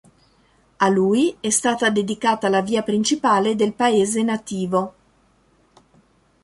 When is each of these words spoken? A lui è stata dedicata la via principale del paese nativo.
A 0.79 0.89
lui 0.89 1.37
è 1.39 1.51
stata 1.51 1.91
dedicata 1.91 2.49
la 2.49 2.63
via 2.63 2.81
principale 2.81 3.53
del 3.55 3.73
paese 3.73 4.23
nativo. 4.23 4.93